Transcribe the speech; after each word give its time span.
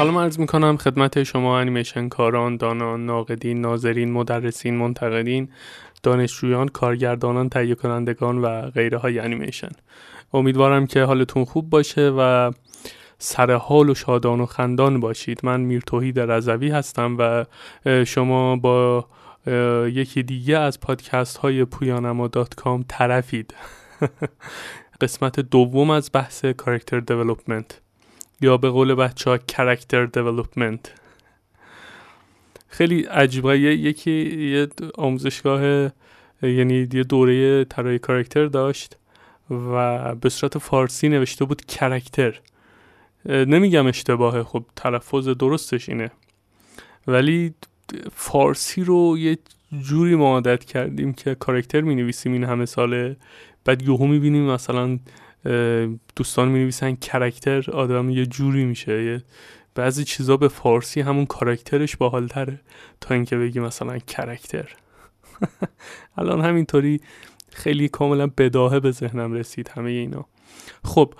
سلام 0.00 0.18
عرض 0.18 0.38
می‌کنم 0.38 0.76
خدمت 0.76 1.22
شما 1.22 1.58
انیمیشن 1.58 2.08
کاران، 2.08 2.56
دانان، 2.56 3.06
ناقدین، 3.06 3.60
ناظرین، 3.60 4.12
مدرسین، 4.12 4.76
منتقدین، 4.76 5.48
دانشجویان، 6.02 6.68
کارگردانان، 6.68 7.48
تهیه 7.48 7.74
کنندگان 7.74 8.38
و 8.38 8.70
غیره 8.70 8.98
های 8.98 9.18
انیمیشن. 9.18 9.68
امیدوارم 10.34 10.86
که 10.86 11.02
حالتون 11.02 11.44
خوب 11.44 11.70
باشه 11.70 12.08
و 12.18 12.52
سر 13.18 13.52
حال 13.52 13.90
و 13.90 13.94
شادان 13.94 14.40
و 14.40 14.46
خندان 14.46 15.00
باشید. 15.00 15.40
من 15.42 15.60
میر 15.60 15.82
توحید 15.86 16.20
رضوی 16.20 16.70
هستم 16.70 17.16
و 17.18 17.44
شما 18.04 18.56
با 18.56 19.06
یکی 19.86 20.22
دیگه 20.22 20.58
از 20.58 20.80
پادکست 20.80 21.36
های 21.36 21.64
پویانما 21.64 22.28
dot 22.28 22.54
com 22.54 22.84
طرفید. 22.88 23.54
قسمت 25.00 25.40
دوم 25.40 25.90
از 25.90 26.10
بحث 26.12 26.44
character 26.44 27.00
development 27.00 27.80
یا 28.40 28.56
به 28.56 28.70
قول 28.70 28.94
بچه 28.94 29.30
ها 29.30 29.38
character 29.38 30.06
development 30.06 30.92
خیلی 32.68 33.02
عجیبه. 33.02 33.58
یکی 33.58 34.10
یه 34.50 34.68
آموزشگاه 34.94 35.90
یعنی 36.42 36.88
یه 36.92 37.04
دوره 37.04 37.64
طراحی 37.64 37.98
کارکتر 37.98 38.46
داشت 38.46 38.96
و 39.50 40.14
به 40.14 40.28
صورت 40.28 40.58
فارسی 40.58 41.08
نوشته 41.08 41.44
بود 41.44 41.64
کرکتر 41.64 42.40
نمیگم 43.24 43.86
اشتباهه 43.86 44.42
خب 44.42 44.64
تلفظ 44.76 45.28
درستش 45.28 45.88
اینه. 45.88 46.10
ولی 47.06 47.54
فارسی 48.12 48.84
رو 48.84 49.18
یه 49.18 49.38
جوری 49.82 50.14
ما 50.14 50.32
عادت 50.32 50.64
کردیم 50.64 51.12
که 51.12 51.34
کارکتر 51.34 51.80
می 51.80 51.94
نویسیم 51.94 52.32
این 52.32 52.44
همه 52.44 52.66
ساله. 52.66 53.16
بعد 53.64 53.82
یهو 53.82 54.06
می 54.06 54.18
بینیم 54.18 54.42
مثلا 54.50 54.98
دوستان 56.16 56.48
می 56.48 56.58
نویسن 56.58 56.94
کرکتر 56.94 57.70
آدم 57.70 58.10
یه 58.10 58.26
جوری 58.26 58.64
میشه. 58.64 59.22
بعضی 59.74 60.04
چیزا 60.04 60.36
به 60.36 60.48
فارسی 60.48 61.00
همون 61.00 61.26
کارکترش 61.26 61.96
باحالتره 61.96 62.60
تا 63.00 63.14
اینکه 63.14 63.36
بگی 63.36 63.60
مثلا 63.60 63.98
کرکتر 63.98 64.68
الان 66.18 66.40
همینطوری 66.40 67.00
خیلی 67.52 67.88
کاملا 67.88 68.26
بداهه 68.38 68.80
به 68.80 68.90
ذهنم 68.90 69.32
رسید 69.32 69.68
همه 69.68 69.90
اینا. 69.90 70.26
خب 70.84 71.14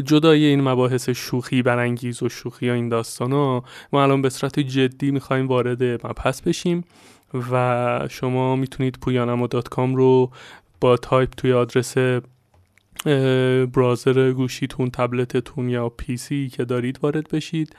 جدای 0.00 0.44
این 0.44 0.60
مباحث 0.60 1.10
شوخی 1.10 1.62
برانگیز 1.62 2.22
و 2.22 2.28
شوخی 2.28 2.66
یا 2.66 2.74
این 2.74 2.88
داستان 2.88 3.32
ها 3.32 3.64
ما 3.92 4.02
الان 4.02 4.22
به 4.22 4.30
صورت 4.30 4.60
جدی 4.60 5.10
می‌خوایم 5.10 5.48
وارد 5.48 5.82
مبحث 5.82 6.40
بشیم 6.40 6.84
و 7.50 8.06
شما 8.10 8.56
می‌تونید 8.56 8.98
پویانما 9.00 9.48
رو 9.76 10.30
با 10.80 10.96
تایپ 10.96 11.30
توی 11.30 11.52
آدرس 11.52 11.94
browser 13.74 14.32
گوشیتون 14.32 14.90
تبلتتون 14.90 15.68
یا 15.68 15.88
PC 15.88 16.28
ی 16.28 16.48
که 16.48 16.64
دارید 16.64 16.98
وارد 17.02 17.28
بشید 17.28 17.76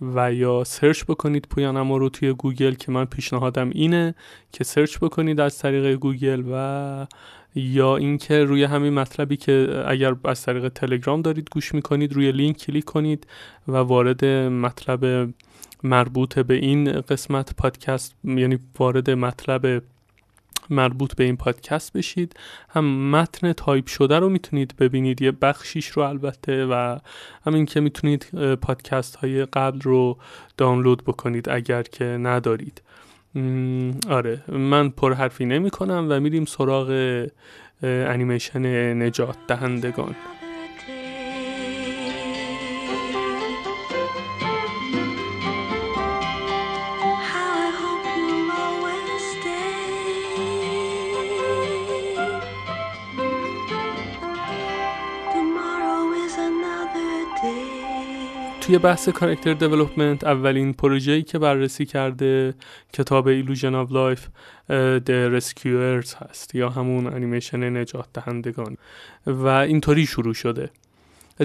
و 0.00 0.32
یا 0.32 0.64
search 0.64 1.04
بکنید 1.04 1.46
پویانما 1.50 1.96
رو 1.96 2.08
توی 2.08 2.32
گوگل 2.32 2.74
که 2.74 2.92
من 2.92 3.04
پیشنهادم 3.04 3.70
اینه 3.70 4.14
که 4.52 4.64
search 4.64 4.98
بکنید 4.98 5.40
از 5.40 5.58
طریق 5.58 5.94
گوگل 5.94 6.42
و 6.52 7.06
یا 7.54 7.96
اینکه 7.96 8.44
روی 8.44 8.64
همین 8.64 8.94
مطلبی 8.94 9.36
که 9.36 9.84
اگر 9.86 10.14
از 10.24 10.42
طریق 10.42 10.68
تلگرام 10.68 11.22
دارید 11.22 11.48
گوش 11.52 11.74
می‌کنید 11.74 12.12
روی 12.12 12.32
لینک 12.32 12.56
کلیک 12.56 12.84
کنید 12.84 13.26
و 13.68 13.76
وارد 13.76 14.24
مطلب 14.24 15.30
مربوط 15.82 16.38
به 16.38 16.54
این 16.54 17.00
قسمت 17.00 17.56
پادکست 17.56 18.14
یعنی 18.24 18.58
وارد 18.78 19.10
مطلب 19.10 19.82
مربوط 20.70 21.14
به 21.14 21.24
این 21.24 21.36
پادکست 21.36 21.92
بشید. 21.92 22.34
هم 22.68 23.10
متن 23.10 23.52
تایپ 23.52 23.86
شده 23.86 24.18
رو 24.18 24.28
می‌تونید 24.28 24.74
ببینید 24.78 25.22
یه 25.22 25.30
بخشیش 25.30 25.86
رو 25.86 26.02
البته 26.02 26.66
و 26.66 26.98
همین 27.46 27.66
که 27.66 27.80
می‌تونید 27.80 28.54
پادکست 28.54 29.16
های 29.16 29.44
قبل 29.44 29.80
رو 29.80 30.18
دانلود 30.56 31.04
بکنید 31.04 31.48
اگر 31.48 31.82
که 31.82 32.04
ندارید. 32.04 32.82
آره 34.08 34.42
من 34.48 34.88
پر 34.88 35.14
حرفی 35.14 35.44
نمی 35.44 35.70
کنم 35.70 36.06
و 36.10 36.20
میریم 36.20 36.44
سراغ 36.44 37.26
انیمیشن 37.82 38.92
نجات 39.02 39.36
دهندگان. 39.48 40.14
توی 58.66 58.78
بحث 58.78 59.08
character 59.08 59.54
development 59.54 60.24
اولین 60.24 60.72
پروژه‌ای 60.72 61.22
که 61.22 61.38
بررسی 61.38 61.86
کرده 61.86 62.54
کتاب 62.92 63.28
Illusion 63.28 63.74
of 63.74 63.92
Life 63.92 64.26
The 65.06 65.40
Rescuers 65.40 66.14
هست 66.22 66.54
یا 66.54 66.68
همون 66.68 67.06
انیمیشن 67.06 67.76
نجات 67.76 68.06
دهندگان 68.14 68.76
و 69.26 69.46
اینطوری 69.46 70.06
شروع 70.06 70.34
شده. 70.34 70.70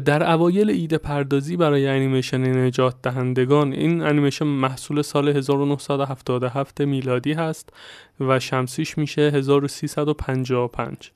در 0.06 0.32
اوایل 0.32 0.70
ایده 0.70 0.98
پردازی 0.98 1.58
برای 1.58 1.88
انیمیشن 1.88 2.66
نجات 2.66 2.96
دهندگان 3.04 3.74
این 3.74 4.02
انیمیشن 4.02 4.46
محصول 4.46 5.02
سال 5.02 5.30
1977 5.30 6.82
میلادی 6.82 7.34
هست 7.34 7.70
و 8.20 8.40
شمسیش 8.40 8.98
میشه 8.98 9.22
1355 9.22 11.12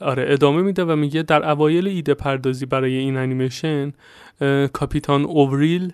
آره 0.00 0.26
ادامه 0.28 0.62
میده 0.62 0.84
و 0.84 0.96
میگه 0.96 1.22
در 1.22 1.50
اوایل 1.50 1.88
ایده 1.88 2.14
پردازی 2.14 2.66
برای 2.66 2.96
این 2.96 3.16
انیمیشن 3.16 3.92
کاپیتان 4.72 5.24
اووریل 5.24 5.92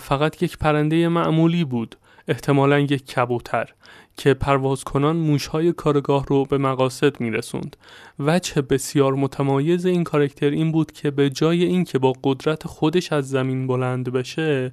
فقط 0.00 0.42
یک 0.42 0.58
پرنده 0.58 1.08
معمولی 1.08 1.64
بود 1.64 1.96
احتمالا 2.28 2.78
یک 2.78 3.06
کبوتر 3.06 3.72
که 4.16 4.34
پرواز 4.34 4.84
کنان 4.84 5.16
موشهای 5.16 5.72
کارگاه 5.72 6.26
رو 6.26 6.44
به 6.44 6.58
مقاصد 6.58 7.20
میرسوند. 7.20 7.76
وجه 8.18 8.62
بسیار 8.62 9.14
متمایز 9.14 9.86
این 9.86 10.04
کارکتر 10.04 10.50
این 10.50 10.72
بود 10.72 10.92
که 10.92 11.10
به 11.10 11.30
جای 11.30 11.64
اینکه 11.64 11.98
با 11.98 12.12
قدرت 12.24 12.66
خودش 12.66 13.12
از 13.12 13.28
زمین 13.28 13.66
بلند 13.66 14.12
بشه 14.12 14.72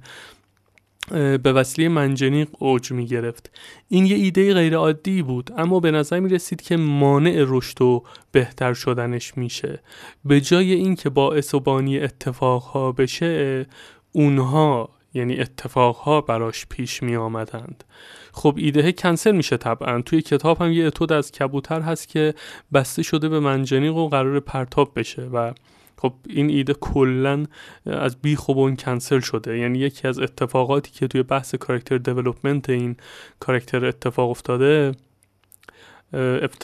به 1.10 1.52
وسیله 1.52 1.88
منجنیق 1.88 2.48
اوج 2.58 2.92
می 2.92 3.06
گرفت 3.06 3.50
این 3.88 4.06
یه 4.06 4.16
ایده 4.16 4.54
غیر 4.54 4.76
عادی 4.76 5.22
بود 5.22 5.50
اما 5.56 5.80
به 5.80 5.90
نظر 5.90 6.20
می 6.20 6.28
رسید 6.28 6.62
که 6.62 6.76
مانع 6.76 7.44
رشد 7.46 7.82
و 7.82 8.02
بهتر 8.32 8.74
شدنش 8.74 9.36
میشه. 9.36 9.82
به 10.24 10.40
جای 10.40 10.72
اینکه 10.72 11.10
باعث 11.10 11.54
و 11.54 11.60
بانی 11.60 11.98
اتفاقها 11.98 12.92
بشه 12.92 13.66
اونها 14.12 14.90
یعنی 15.14 15.40
اتفاقها 15.40 16.20
براش 16.20 16.66
پیش 16.66 17.02
می 17.02 17.16
آمدند 17.16 17.84
خب 18.32 18.54
ایده 18.56 18.92
کنسل 18.92 19.32
میشه 19.32 19.56
طبعا. 19.56 20.02
توی 20.02 20.22
کتاب 20.22 20.62
هم 20.62 20.72
یه 20.72 20.86
اتود 20.86 21.12
از 21.12 21.32
کبوتر 21.32 21.80
هست 21.80 22.08
که 22.08 22.34
بسته 22.72 23.02
شده 23.02 23.28
به 23.28 23.40
منجنیق 23.40 23.96
و 23.96 24.08
قرار 24.08 24.40
پرتاب 24.40 24.92
بشه 24.96 25.22
و 25.22 25.52
خب 25.98 26.14
این 26.28 26.50
ایده 26.50 26.74
کلا 26.74 27.46
از 27.86 28.16
بی 28.16 28.36
خوب 28.36 28.58
اون 28.58 28.76
کنسل 28.76 29.20
شده. 29.20 29.58
یعنی 29.58 29.78
یکی 29.78 30.08
از 30.08 30.18
اتفاقاتی 30.18 30.90
که 30.90 31.08
توی 31.08 31.22
بحث 31.22 31.54
کارکتر 31.54 31.98
دیولپمنت 31.98 32.70
این 32.70 32.96
کارکتر 33.40 33.84
اتفاق 33.84 34.30
افتاده 34.30 34.92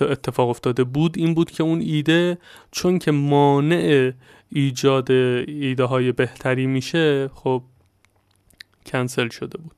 اتفاق 0.01 0.49
افتاده 0.49 0.85
بود 0.85 1.19
این 1.19 1.35
بود 1.35 1.51
که 1.51 1.63
اون 1.63 1.81
ایده 1.81 2.39
چون 2.71 2.99
که 2.99 3.11
مانع 3.11 4.13
ایجاد 4.49 5.11
ایده 5.11 5.85
های 5.85 6.13
بهتری 6.13 6.67
میشه 6.67 7.31
خب 7.35 7.63
کنسل 8.87 9.29
شده 9.29 9.59
بود. 9.59 9.75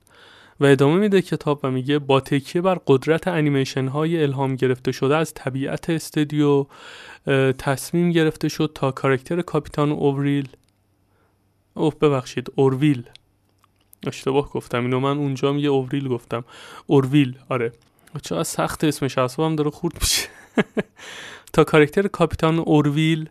و 0.61 0.65
ادامه 0.65 0.97
میده 0.97 1.23
کتاب 1.23 1.61
و 1.63 1.71
میگه 1.71 1.99
با 1.99 2.21
تکیه 2.21 2.63
بر 2.63 2.81
قدرت 2.87 3.29
انیمیشن 3.29 3.89
های 3.89 4.23
الهام 4.23 4.57
گرفته 4.57 4.93
شده 4.93 5.17
از 5.17 5.35
طبیعت 5.35 5.91
استودیو 5.91 6.67
تصمیم 7.59 8.11
گرفته 8.11 8.49
شد 8.49 8.73
تا 8.75 8.91
کارکتر 8.91 9.43
کاپیتان 9.43 9.93
اوریل 9.93 10.49
اوه 11.75 11.95
ببخشید 12.01 12.53
اورویل. 12.55 13.05
اشتباه 14.07 14.51
گفتم 14.51 14.85
اینو 14.85 15.01
من 15.01 15.19
اونجا 15.19 15.53
یه 15.53 15.69
اوریل 15.69 16.09
گفتم. 16.09 16.45
اورویل 16.87 17.39
آره. 17.49 17.73
چه 18.23 18.43
سخت 18.43 18.85
اسمش 18.85 19.19
هم 19.19 19.57
داره 19.57 19.71
خورد 19.71 19.95
میشه. 20.01 20.29
تا 21.53 21.65
کارکتر 21.65 22.09
کاپیتان 22.09 22.59
اورویل 22.59 23.29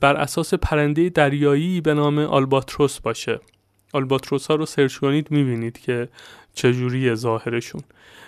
بر 0.00 0.16
اساس 0.16 0.54
پرنده 0.54 1.08
دریایی 1.08 1.80
به 1.80 1.94
نام 1.94 2.18
آلباتروس 2.18 3.00
باشه. 3.00 3.40
آلباتروس 3.92 4.46
ها 4.46 4.54
رو 4.54 4.66
سرچ 4.66 4.96
کنید 4.96 5.30
می‌بینید 5.30 5.78
که 5.78 6.08
چجوری 6.54 7.14
ظاهرشون. 7.14 7.82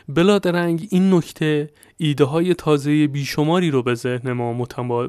بلا 0.08 0.38
درنگ 0.38 0.88
این 0.90 1.14
نکته 1.14 1.70
ایده 2.02 2.24
های 2.24 2.54
تازه 2.54 3.06
بیشماری 3.06 3.70
رو 3.70 3.82
به 3.82 3.94
ذهن 3.94 4.32
ما 4.32 4.52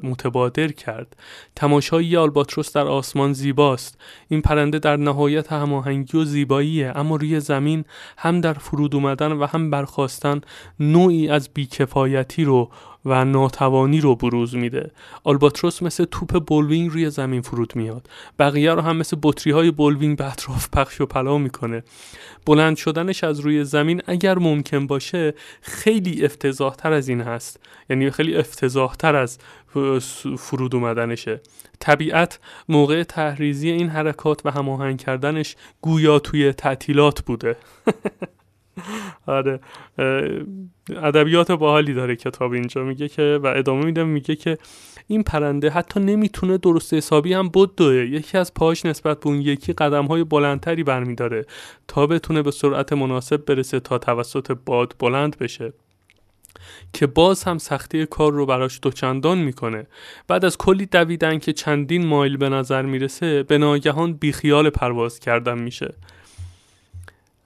متبادر 0.04 0.68
کرد. 0.68 1.16
تماشای 1.56 2.18
آلباتروس 2.18 2.74
در 2.74 2.88
آسمان 2.88 3.34
زیباست. 3.34 3.98
این 4.28 4.42
پرنده 4.42 4.80
در 4.80 4.98
نهایت 4.98 5.52
هماهنگی 5.52 6.18
و 6.18 6.24
زیباییه 6.24 6.94
اما 6.96 7.16
روی 7.16 7.40
زمین 7.40 7.86
هم 8.18 8.42
در 8.42 8.54
فرود 8.54 8.96
اومدن 8.96 9.32
و 9.32 9.46
هم 9.46 9.70
برخاستن 9.70 10.42
نوعی 10.80 11.30
از 11.30 11.50
بیکفایتی 11.54 12.44
رو 12.44 12.70
و 13.06 13.26
ناتوانی 13.26 14.02
رو 14.02 14.16
بروز 14.16 14.56
میده. 14.56 14.92
آلباتروس 15.24 15.84
مثل 15.84 16.06
توپ 16.06 16.46
بولینگ 16.46 16.92
روی 16.92 17.10
زمین 17.10 17.42
فرود 17.42 17.76
میاد. 17.76 18.10
بقیه 18.40 18.74
رو 18.74 18.82
هم 18.82 18.98
مثل 18.98 19.18
بطری 19.22 19.54
های 19.54 19.72
بولینگ 19.72 20.18
به 20.18 20.32
اطراف 20.32 20.70
پخش 20.70 21.02
و 21.02 21.06
پلا 21.06 21.38
می‌کنه. 21.38 21.84
بلند 22.46 22.78
شدنش 22.78 23.24
از 23.24 23.40
روی 23.40 23.64
زمین 23.64 24.02
اگر 24.08 24.40
ممکن 24.40 24.88
باشه 24.88 25.34
خیلی 25.62 26.26
افتضاح 26.26 26.76
تر 26.84 26.94
از 26.94 27.10
این 27.10 27.22
هست. 27.22 27.60
یعنی 27.90 28.12
خیلی 28.12 28.36
افتضاح 28.36 28.96
تر 28.96 29.16
از 29.16 29.38
فرود 30.38 30.76
اومدنشه. 30.76 31.42
طبیعت 31.80 32.40
موقع 32.70 33.04
تحریزی 33.04 33.70
این 33.70 33.90
حرکات 33.90 34.46
و 34.46 34.52
هماهنگ 34.52 34.98
کردنش 34.98 35.56
گویا 35.82 36.20
توی 36.20 36.54
تعطیلات 36.54 37.22
بوده. 37.22 37.56
آره. 39.28 39.60
ادبیات 40.90 41.52
باحالی 41.52 41.94
داره 41.94 42.16
کتاب 42.16 42.52
اینجا. 42.52 42.84
میگه 42.84 43.08
که 43.08 43.40
و 43.44 43.48
ادامه 43.48 43.86
میده 43.86 44.04
میگه 44.04 44.36
که 44.36 44.58
این 45.08 45.24
پرنده 45.24 45.70
حتی 45.70 46.00
نمی‌تونه 46.00 46.58
درست 46.58 46.94
حسابی 46.94 47.34
هم 47.34 47.50
بدوه 47.50 47.96
یکی 47.96 48.38
از 48.38 48.54
پاش 48.54 48.86
نسبت 48.86 49.20
به 49.20 49.28
اون 49.28 49.42
یکی 49.42 49.74
قدم 49.74 50.06
های 50.06 50.24
بلندتری 50.24 50.84
برمیداره 50.84 51.46
تا 51.88 52.08
بتونه 52.08 52.42
به 52.42 52.52
سرعت 52.52 52.94
مناسب 52.94 53.46
برسه 53.46 53.80
تا 53.80 53.98
توسط 53.98 54.58
باد 54.66 54.96
بلند 55.00 55.38
بشه. 55.38 55.74
که 56.94 57.08
باز 57.08 57.44
هم 57.44 57.58
سختی 57.58 58.06
کار 58.06 58.32
رو 58.32 58.46
براش 58.46 58.80
دوچندان 58.82 59.38
می‌کنه. 59.38 59.88
بعد 60.28 60.46
از 60.46 60.58
کلی 60.58 60.86
دویدن 60.86 61.40
که 61.40 61.54
چندین 61.54 62.08
مایل 62.08 62.38
به 62.38 62.50
نظر 62.50 62.82
می‌رسه 62.82 63.44
به 63.44 63.58
ناگهان 63.58 64.14
بیخیال 64.14 64.70
پرواز 64.70 65.20
کردن 65.20 65.62
میشه. 65.62 65.94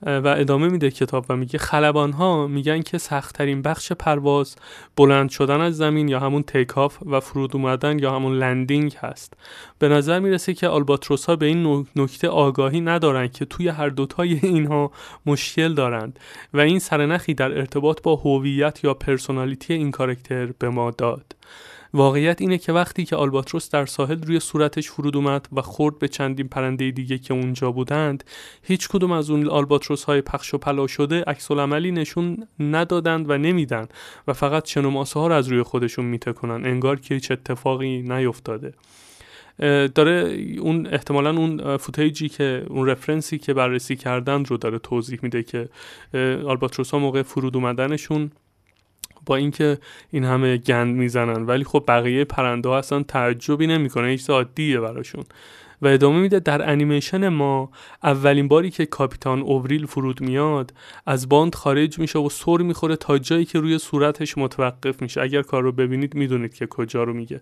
و 0.02 0.28
ادامه 0.28 0.68
میده 0.68 0.90
کتاب 0.90 1.26
و 1.28 1.36
میگه 1.36 1.58
خلبان 1.58 2.12
ها 2.12 2.46
میگن 2.46 2.82
که 2.82 2.98
سختترین 2.98 3.62
بخش 3.62 3.92
پرواز 3.92 4.56
بلند 4.96 5.30
شدن 5.30 5.60
از 5.60 5.76
زمین 5.76 6.08
یا 6.08 6.20
همون 6.20 6.42
تیکاف 6.42 6.98
و 7.06 7.20
فرود 7.20 7.56
اومدن 7.56 7.98
یا 7.98 8.14
همون 8.14 8.38
لندینگ 8.38 8.94
هست. 9.00 9.34
به 9.78 9.88
نظر 9.88 10.20
می‌رسه 10.20 10.54
که 10.54 10.68
آلباتروس 10.68 11.24
ها 11.26 11.36
به 11.36 11.46
این 11.46 11.86
نکته 11.96 12.28
آگاهی 12.28 12.80
ندارن 12.80 13.28
که 13.28 13.44
توی 13.44 13.68
هر 13.68 13.88
دوتای 13.88 14.32
اینها 14.42 14.90
مشکل 15.26 15.74
دارند 15.74 16.18
و 16.54 16.60
این 16.60 16.78
سرنخی 16.78 17.34
در 17.34 17.58
ارتباط 17.58 18.02
با 18.02 18.16
هویت 18.16 18.84
یا 18.84 18.94
personality 18.94 19.74
این 19.74 19.90
کاراکتر 19.90 20.46
به 20.58 20.68
ما 20.68 20.90
داد. 20.90 21.34
واقعیت 21.94 22.40
اینه 22.40 22.58
که 22.58 22.72
وقتی 22.72 23.04
که 23.04 23.16
آلباتروس 23.16 23.70
در 23.70 23.86
ساحل 23.86 24.22
روی 24.22 24.40
صورتش 24.40 24.90
فرود 24.90 25.16
اومد 25.16 25.48
و 25.52 25.62
خورد 25.62 25.98
به 25.98 26.08
چندین 26.08 26.48
پرنده 26.48 26.90
دیگه 26.90 27.18
که 27.18 27.34
اونجا 27.34 27.72
بودند 27.72 28.24
هیچ 28.62 28.88
کدوم 28.88 29.12
از 29.12 29.30
اون 29.30 29.48
آلباتروس 29.48 30.04
های 30.04 30.20
پخش 30.20 30.54
و 30.54 30.58
پلا 30.58 30.86
شده 30.86 31.22
عکس‌العملی 31.22 31.90
نشون 31.90 32.48
ندادند 32.60 33.30
و 33.30 33.38
نمیدن 33.38 33.88
و 34.28 34.32
فقط 34.32 34.66
شن 34.66 35.20
و 35.20 35.21
ماسه‌ها 35.21 35.26
رو 35.26 35.34
از 35.34 35.48
روی 35.48 35.62
خودشون 35.62 36.04
می‌تکونن 36.04 36.66
انگار 36.66 37.00
که 37.00 37.14
هیچ 37.14 37.30
اتفاقی 37.30 38.02
نیفتاده. 38.02 38.74
داره 39.94 40.36
اون 40.60 40.86
احتمالا 40.86 41.30
اون 41.30 41.76
footage 41.76 42.22
ی 42.22 42.28
که 42.28 42.66
اون 42.68 42.86
reference 42.86 43.33
ی 43.33 43.38
که 43.38 43.54
بررسی 43.54 43.96
کردن 43.96 44.44
رو 44.44 44.56
داره 44.56 44.78
توضیح 44.78 45.18
میده 45.22 45.42
که 45.42 45.68
آلباتروس 46.46 46.90
ها 46.90 46.98
موقع 46.98 47.22
فرود 47.22 47.56
اومدنشون 47.56 48.30
با 49.28 49.36
اینکه 49.36 49.78
این 50.10 50.24
همه 50.24 50.56
گند 50.56 50.96
می‌زنن. 50.96 51.46
ولی 51.46 51.64
خب 51.64 51.84
بقیه 51.88 52.24
پرنده 52.24 52.68
ها 52.68 52.78
اصلا 52.78 53.02
تعجبی 53.02 53.66
نمی‌کنه. 53.66 54.08
هیچ 54.08 54.30
عادیه 54.30 54.80
براشون. 54.80 55.24
و 55.82 55.86
ادامه 55.86 56.18
میده 56.18 56.40
در 56.40 56.70
انیمیشن 56.70 57.28
ما 57.28 57.70
اولین 58.02 58.48
باری 58.48 58.70
که 58.70 58.86
کاپیتان 58.86 59.40
اووریل 59.40 59.86
فرود 59.86 60.20
میاد 60.20 60.72
از 61.06 61.28
باند 61.28 61.54
خارج 61.54 61.98
میشه 61.98 62.18
و 62.18 62.28
سر 62.28 62.56
می‌خوره 62.56 62.96
تا 62.96 63.18
جایی 63.18 63.44
که 63.44 63.60
روی 63.60 63.78
صورتش 63.78 64.38
متوقف 64.38 65.02
میشه. 65.02 65.20
اگر 65.20 65.42
کار 65.42 65.62
رو 65.62 65.72
ببینید 65.72 66.14
می‌دونید 66.14 66.54
که 66.54 66.66
کجا 66.66 67.02
رو 67.04 67.14
میگه. 67.14 67.40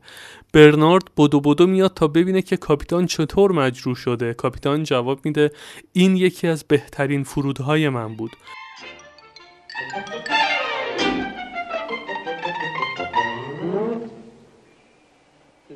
برنارد 0.52 1.04
بدو 1.16 1.40
بدو 1.40 1.66
میاد 1.66 1.94
تا 1.94 2.08
ببینه 2.08 2.42
که 2.42 2.56
کاپیتان 2.56 3.06
چطور 3.06 3.52
مجروح 3.52 3.96
شده. 3.96 4.34
کاپیتان 4.34 4.82
جواب 4.82 5.20
میده 5.24 5.50
این 5.92 6.16
یکی 6.16 6.48
از 6.48 6.64
بهترین 6.64 7.24
فرودهای 7.24 7.88
من 7.88 8.14
بود. 8.14 8.30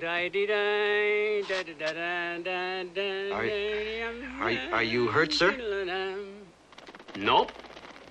Are, 0.03 0.25
are, 4.73 4.83
you 4.83 5.09
hurt, 5.09 5.33
sir? 5.33 5.51
Nope. 7.17 7.53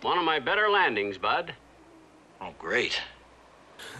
One 0.03 0.17
of 0.19 0.23
my 0.23 0.39
better 0.39 0.69
landings, 0.69 1.17
bud. 1.17 1.53
Oh, 2.41 2.53
great. 2.59 3.01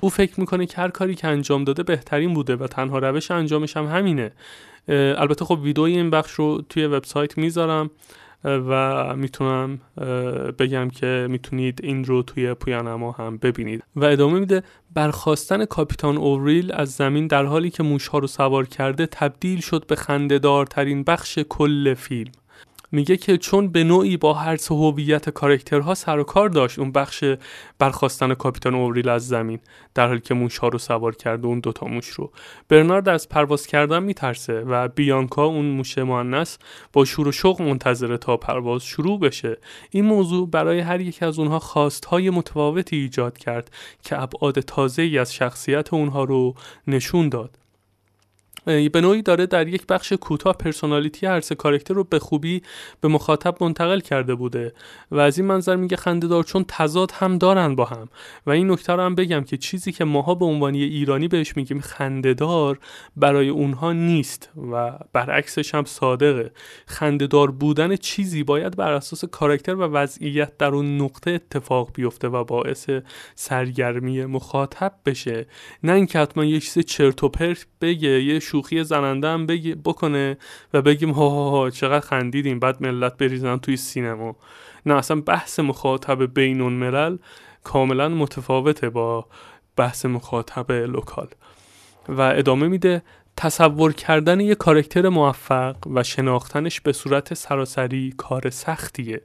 او 0.01 0.09
فکر 0.09 0.39
می‌کنه 0.39 0.65
که 0.65 0.77
هر 0.77 0.89
کاری 0.89 1.15
که 1.15 1.27
انجام 1.27 1.63
داده 1.63 1.83
بهترین 1.83 2.33
بوده 2.33 2.56
و 2.56 2.68
تنها 2.68 3.00
روش 3.00 3.31
انجامش 3.31 3.77
هم 3.77 3.86
همینه 3.86 4.31
البته 4.88 5.45
خب 5.45 5.59
ویدئوی 5.62 5.92
این 5.92 6.09
بخش 6.09 6.31
رو 6.31 6.62
توی 6.69 6.85
وبسایت 6.85 7.38
می‌ذارم 7.38 7.92
و 8.44 9.15
می‌تونم 9.15 9.80
بگم 10.59 10.89
که 10.89 11.27
می‌تونید 11.30 11.80
این 11.83 12.06
رو 12.06 12.24
توی 12.24 12.53
پویانما 12.53 13.12
هم 13.12 13.38
ببینید. 13.38 13.83
و 13.95 14.06
ادامه 14.06 14.39
میده 14.39 14.63
برخواستن 14.94 15.65
کاپیتان 15.65 16.18
اوریل 16.18 16.71
از 16.74 16.91
زمین 16.91 17.27
در 17.27 17.45
حالی 17.45 17.69
که 17.69 17.83
موشها 17.83 18.18
رو 18.18 18.27
سوار 18.27 18.65
کرده 18.65 19.06
تبدیل 19.06 19.62
شد 19.62 19.88
به 19.88 19.95
خندهدارترین 19.95 21.03
بخش 21.03 21.39
کل 21.50 21.94
فیلم. 21.94 22.31
میگه 22.91 23.18
که 23.18 23.38
چون 23.38 23.68
به 23.68 23.83
نوعی 23.83 24.18
با 24.18 24.33
هر 24.33 24.57
هویت 24.69 25.30
کارکترها 25.30 25.95
سر 25.95 26.19
و 26.19 26.24
کار 26.24 26.50
داشت 26.50 26.80
اون 26.80 26.91
بخش 26.91 27.24
برخواستن 27.80 28.33
کاپیتان 28.33 28.75
اوریل 28.75 29.09
از 29.09 29.27
زمین 29.27 29.59
در 29.95 30.07
حالی 30.07 30.19
که 30.19 30.33
موش 30.33 30.57
ها 30.57 30.68
رو 30.68 30.80
سوار 30.80 31.15
کرده 31.15 31.47
اون 31.47 31.59
دوتا 31.59 31.86
موش 31.86 32.07
رو. 32.07 32.31
برنارد 32.69 33.09
از 33.09 33.30
پرواز 33.30 33.68
کردن 33.68 34.03
میترسه 34.03 34.59
و 34.59 34.88
بیانکا 34.88 35.45
اون 35.45 35.65
موش 35.65 35.97
مؤنث 35.97 36.57
با 36.94 37.06
شور 37.06 37.27
و 37.27 37.31
شوق 37.31 37.62
منتظره 37.62 38.18
تا 38.18 38.38
پرواز 38.38 38.83
شروع 38.83 39.19
بشه. 39.19 39.57
این 39.89 40.06
موضوع 40.06 40.50
برای 40.50 40.80
هر 40.80 41.01
یک 41.01 41.24
از 41.24 41.39
اونها 41.39 41.59
خواستهای 41.59 42.30
متفاوتی 42.30 42.95
ایجاد 42.95 43.38
کرد 43.38 43.71
که 44.03 44.21
ابعاد 44.21 44.59
تازه 44.59 45.01
ای 45.01 45.18
از 45.18 45.33
شخصیت 45.33 45.94
اونها 45.94 46.24
رو 46.24 46.53
نشون 46.88 47.30
داد. 47.30 47.57
به 48.65 49.01
نوعی 49.01 49.21
داره 49.21 49.45
در 49.45 49.67
یک 49.67 49.88
بخش 49.88 50.13
کوتاه 50.13 50.57
پرسونالیتی 50.57 51.25
هر 51.25 51.39
سه 51.39 51.56
کارکتر 51.56 51.94
رو 51.94 52.03
به 52.03 52.19
خوبی 52.19 52.61
به 53.01 53.07
مخاطب 53.07 53.63
منتقل 53.63 53.99
کرده 53.99 54.35
بوده 54.35 54.73
و 55.11 55.19
از 55.19 55.37
این 55.37 55.47
منظر 55.47 55.75
میگه 55.75 55.97
خندهدار 55.97 56.44
چون 56.44 56.66
تضاد 56.68 57.11
هم 57.11 57.37
دارن 57.37 57.75
با 57.75 57.85
هم. 57.85 58.09
و 58.45 58.51
این 58.51 58.71
نکته 58.71 58.94
رو 58.94 59.01
هم 59.01 59.16
بگم 59.16 59.44
که 59.44 59.57
چیزی 59.57 59.92
که 59.92 60.06
ماها 60.06 60.35
به 60.35 60.45
عنوان 60.45 60.73
ایرانی 60.73 61.28
بهش 61.28 61.57
میگیم 61.57 61.80
خندهدار 61.80 62.80
برای 63.18 63.49
اونها 63.49 63.94
نیست 63.94 64.49
و 64.71 64.92
برعکسش 65.13 65.75
هم 65.75 65.85
صادقه. 65.85 66.51
خندهدار 66.87 67.51
بودن 67.51 67.95
چیزی 67.95 68.44
باید 68.44 68.78
بر 68.78 68.92
اساس 68.92 69.25
کارکتر 69.25 69.75
و 69.75 69.81
وضعیت 69.81 70.57
در 70.57 70.68
اون 70.68 71.01
نقطه 71.01 71.31
اتفاق 71.31 71.89
بیفته 71.94 72.28
و 72.28 72.44
باعث 72.44 72.89
سرگرمی 73.35 74.25
مخاطب 74.25 74.94
بشه. 75.06 75.47
نه 75.83 75.94
اینکه 75.94 76.19
حتما 76.19 76.45
یه 76.45 76.59
چیز 76.59 76.85
چرت 76.85 77.23
و 77.23 77.30
پرت 77.30 77.66
بگه 77.81 78.23
یه 78.23 78.39
شوخی 78.49 78.83
زننده 78.83 79.27
هم 79.27 79.45
بگی 79.45 79.75
بکنه 79.75 80.37
و 80.73 80.81
بگیم 80.81 81.11
ها 81.11 81.29
ها 81.29 81.49
ها 81.49 81.69
چقدر 81.69 82.06
خندیدیم. 82.06 82.59
بعد 82.59 82.81
ملت 82.81 83.18
بریزن 83.18 83.57
توی 83.57 83.77
سینما. 83.77 84.35
نه 84.85 84.94
اصلا 84.94 85.21
بحث 85.21 85.59
مخاطب 85.59 86.33
بین‌الملل 86.33 87.18
کاملا 87.63 88.09
متفاوته 88.09 88.89
با 88.89 89.25
بحث 89.75 90.06
مخاطب 90.06 90.71
local. 90.71 91.28
و 92.09 92.21
ادامه 92.21 92.68
میده 92.68 93.01
تصور 93.37 93.94
کردن 93.94 94.39
یک 94.39 94.57
کاراکتر 94.57 95.09
موفق 95.09 95.75
و 95.94 96.03
شناختنش 96.03 96.81
به 96.81 96.94
صورت 96.94 97.33
سراسری 97.33 98.13
کار 98.18 98.49
سختیه. 98.49 99.21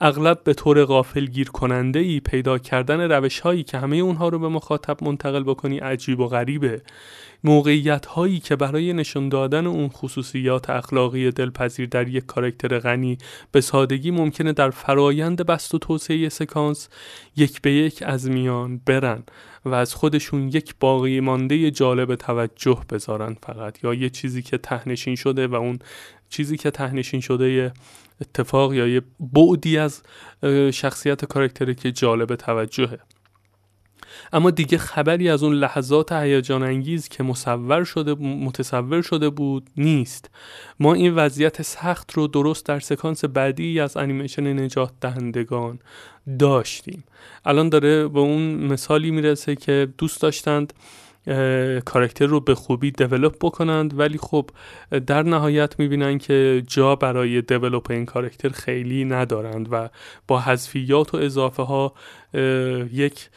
اغلب 0.00 0.44
به 0.44 0.54
طور 0.54 0.84
غافل 0.84 1.26
گیر 1.26 1.50
کننده 1.50 1.98
ای 1.98 2.20
پیدا 2.20 2.58
کردن 2.58 3.12
روش 3.12 3.40
هایی 3.40 3.62
که 3.62 3.78
همه 3.78 3.96
اونها 3.96 4.28
رو 4.28 4.38
به 4.38 4.48
مخاطب 4.48 5.04
منتقل 5.04 5.42
بکنی 5.42 5.78
عجیب 5.78 6.20
و 6.20 6.26
غریبه. 6.26 6.82
موقعیت 7.44 8.06
هایی 8.06 8.38
که 8.38 8.56
برای 8.56 8.92
نشان 8.92 9.28
دادن 9.28 9.66
اون 9.66 9.88
خصوصیات 9.88 10.70
اخلاقی 10.70 11.30
دلپذیر 11.30 11.86
در 11.86 12.08
یک 12.08 12.26
کارکتر 12.26 12.78
غنی 12.78 13.18
به 13.52 13.60
سادگی 13.60 14.10
ممکنه 14.10 14.52
در 14.52 14.70
فرایند 14.70 15.46
بست 15.46 15.74
و 15.74 15.78
توسعه 15.78 16.28
سکانس 16.28 16.88
یک 17.36 17.62
به 17.62 17.72
یک 17.72 18.02
از 18.06 18.30
میان 18.30 18.80
برن 18.86 19.22
و 19.64 19.74
از 19.74 19.94
خودشون 19.94 20.48
یک 20.48 20.74
باقی 20.80 21.20
مانده 21.20 21.70
جالب 21.70 22.14
توجه 22.14 22.80
بذارن 22.90 23.36
فقط 23.42 23.84
یا 23.84 23.94
یه 23.94 24.10
چیزی 24.10 24.42
که 24.42 24.58
تهنشین 24.58 25.16
شده 25.16 25.46
و 25.46 25.54
اون 25.54 25.78
چیزی 26.30 26.56
که 26.56 26.70
تهنشین 26.70 27.20
شده 27.20 27.72
اتفاق 28.20 28.74
یا 28.74 28.88
یه 28.88 29.02
بعدی 29.20 29.78
از 29.78 30.02
شخصیت 30.72 31.24
کارکتری 31.24 31.74
که 31.74 31.92
جالب 31.92 32.36
توجهه. 32.36 32.98
اما 34.32 34.50
دیگه 34.50 34.78
خبری 34.78 35.28
از 35.28 35.42
اون 35.42 35.54
لحظات 35.54 36.12
هیجان 36.12 36.62
انگیز 36.62 37.08
که 37.08 37.22
مصور 37.22 37.84
شده 37.84 38.14
متصور 38.14 39.02
شده 39.02 39.30
بود 39.30 39.70
نیست. 39.76 40.30
ما 40.80 40.94
این 40.94 41.14
وضعیت 41.14 41.62
سخت 41.62 42.12
رو 42.12 42.26
درست 42.26 42.66
در 42.66 42.80
سکانس 42.80 43.24
بعدی 43.24 43.80
از 43.80 43.96
انیمیشن 43.96 44.58
نجات 44.58 44.90
دهندگان 45.00 45.78
داشتیم. 46.38 47.04
الان 47.44 47.68
داره 47.68 48.08
به 48.08 48.20
اون 48.20 48.54
مثالی 48.54 49.10
می‌رسه 49.10 49.56
که 49.56 49.88
دوست 49.98 50.20
داشتند 50.20 50.72
کارکتر 51.84 52.26
رو 52.26 52.40
به 52.40 52.54
خوبی 52.54 52.90
دیولپ 52.90 53.36
بکنند. 53.40 53.98
ولی 53.98 54.18
خب 54.18 54.50
در 55.06 55.22
نهایت 55.22 55.78
می‌بینن 55.78 56.18
که 56.18 56.62
جا 56.66 56.96
برای 56.96 57.42
دیولپ 57.42 57.90
این 57.90 58.06
کارکتر 58.06 58.48
خیلی 58.48 59.04
ندارند 59.04 59.68
و 59.70 59.88
با 60.28 60.40
حذفیات 60.40 61.14
و 61.14 61.16
اضافه 61.16 61.62
ها 61.62 61.94
یک 62.92 63.28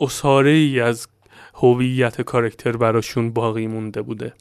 اصاره 0.00 0.50
ای 0.50 0.80
از 0.80 1.08
هویت 1.54 2.22
کارکتر 2.22 2.76
براشون 2.76 3.30
باقی 3.30 3.66
مونده 3.66 4.02
بوده. 4.02 4.32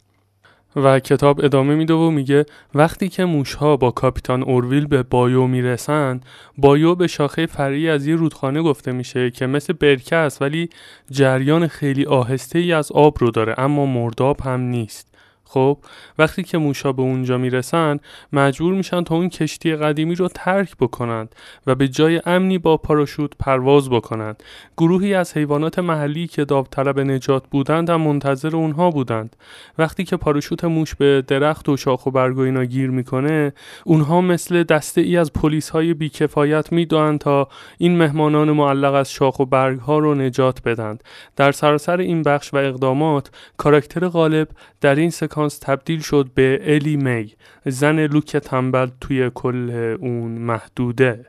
و 0.76 1.00
کتاب 1.00 1.46
ادامه 1.46 1.76
میده 1.76 1.94
و 1.94 2.10
میگه 2.10 2.46
وقتی 2.76 3.10
که 3.10 3.26
موشها 3.26 3.78
با 3.78 3.92
کاپیتان 3.92 4.44
اورویل 4.44 4.88
به 4.88 5.04
بایو 5.04 5.48
می‌رسن 5.48 6.22
بایو 6.58 6.96
به 6.96 7.08
شاخه 7.08 7.46
فرعی 7.46 7.90
از 7.90 8.08
یه 8.08 8.16
رودخانه 8.16 8.62
گفته 8.62 8.92
میشه 8.92 9.32
که 9.32 9.48
مثل 9.48 9.74
برکه 9.74 10.16
است 10.16 10.42
ولی 10.42 10.70
جریان 11.12 11.68
خیلی 11.68 12.06
آهسته 12.06 12.60
ای 12.60 12.74
از 12.74 12.92
آب 12.92 13.18
رو 13.20 13.32
داره 13.32 13.56
اما 13.58 13.86
مرداب 13.86 14.42
هم 14.42 14.60
نیست. 14.60 15.11
خب 15.54 15.78
وقتی 16.18 16.44
که 16.44 16.58
موشا 16.58 16.92
به 16.92 17.02
اونجا 17.02 17.38
می‌رسن 17.38 18.00
مجبور 18.34 18.74
میشن 18.74 19.04
تا 19.04 19.16
اون 19.16 19.30
کشتی 19.30 19.76
قدیمی 19.76 20.16
رو 20.16 20.28
ترک 20.28 20.78
بکنند 20.80 21.36
و 21.68 21.76
به 21.76 21.88
جای 21.88 22.22
امنی 22.26 22.58
با 22.58 22.78
پاراشوت 22.78 23.32
پرواز 23.40 23.90
بکنند. 23.90 24.44
گروهی 24.78 25.14
از 25.14 25.38
حیوانات 25.38 25.80
محلی 25.80 26.28
که 26.28 26.46
داوطلب 26.46 27.00
نجات 27.00 27.44
بودند 27.52 27.90
هم 27.90 28.02
منتظر 28.02 28.56
اونها 28.56 28.90
بودند. 28.90 29.36
وقتی 29.78 30.04
که 30.04 30.18
پاراشوت 30.18 30.66
موش 30.66 30.96
به 30.96 31.24
درخت 31.28 31.70
و 31.70 31.78
شاخ 31.78 32.06
و 32.06 32.12
برگ 32.12 32.38
و 32.38 32.42
اینا 32.42 32.66
گیر 32.66 32.90
می‌کنه 32.90 33.54
اونها 33.86 34.22
مثل 34.22 34.64
دسته 34.64 35.02
ای 35.02 35.18
از 35.18 35.34
پلیس 35.34 35.70
های 35.70 35.94
بیکفایت 35.94 36.72
می‌دوند 36.72 37.20
تا 37.20 37.48
این 37.78 37.98
مهمانان 37.98 38.52
معلق 38.52 38.94
از 38.94 39.12
شاخ 39.12 39.40
و 39.40 39.46
برگ 39.46 39.80
ها 39.80 40.00
رو 40.00 40.16
نجات 40.16 40.64
بدند. 40.64 41.04
در 41.36 41.52
سراسر 41.52 41.98
این 41.98 42.24
بخش 42.24 42.54
و 42.54 42.58
اقدامات 42.58 43.32
کاراکتر 43.58 44.08
غالب 44.08 44.48
در 44.82 44.96
این 44.96 45.10
سکانس 45.10 45.41
تبدیل 45.48 46.00
شد 46.00 46.30
به 46.36 46.60
الی 46.64 46.98
می 46.98 47.34
زن 47.66 48.00
لوک 48.00 48.38
تنبل 48.38 48.90
توی 49.02 49.32
کل 49.36 49.96
اون 50.00 50.32
محدوده. 50.32 51.26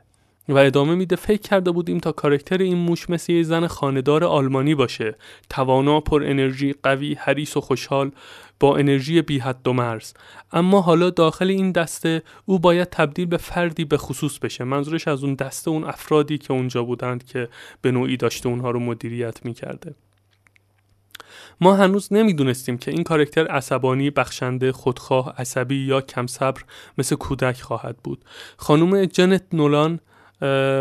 و 0.49 0.57
ادامه 0.57 0.95
میده 0.95 1.15
فکر 1.15 1.41
کرده 1.41 1.71
بودیم 1.71 1.99
تا 1.99 2.11
کارکتر 2.11 2.57
این 2.57 2.77
موش 2.77 3.09
مثل 3.09 3.33
یه 3.33 3.43
زن 3.43 3.67
خاندار 3.67 4.23
آلمانی 4.23 4.75
باشه. 4.75 5.15
توانا 5.49 5.99
پر 5.99 6.23
انرژی 6.23 6.75
قوی 6.83 7.13
حریص 7.13 7.57
و 7.57 7.61
خوشحال 7.61 8.11
با 8.59 8.77
انرژی 8.77 9.21
بی 9.21 9.39
حد 9.39 9.67
و 9.67 9.73
مرز. 9.73 10.13
اما 10.51 10.81
حالا 10.81 11.09
داخل 11.09 11.49
این 11.49 11.71
دسته 11.71 12.23
او 12.45 12.59
باید 12.59 12.89
تبدیل 12.89 13.25
به 13.25 13.37
فردی 13.37 13.85
به 13.85 13.97
خصوص 13.97 14.39
بشه. 14.39 14.63
منظورش 14.63 15.07
از 15.07 15.23
اون 15.23 15.33
دسته 15.33 15.69
اون 15.69 15.83
افرادی 15.83 16.37
که 16.37 16.53
اونجا 16.53 16.83
بودند 16.83 17.23
که 17.23 17.49
به 17.81 17.91
نوعی 17.91 18.17
داشته 18.17 18.49
اونها 18.49 18.71
رو 18.71 18.79
مدیریت 18.79 19.45
می‌کرده. 19.45 19.95
ما 21.61 21.75
هنوز 21.75 22.13
نمی‌دونستیم 22.13 22.77
که 22.77 22.91
این 22.91 23.03
کارکتر 23.03 23.47
عصبانی 23.47 24.09
بخشنده 24.09 24.71
خودخواه 24.71 25.33
عصبی 25.37 25.75
یا 25.75 26.01
کم 26.01 26.27
صبر 26.27 26.61
مثل 26.97 27.15
کودک 27.15 27.61
خواهد 27.61 27.97
بود. 27.97 28.25
خانم 28.57 29.05
جنت 29.05 29.43
نولان 29.53 29.99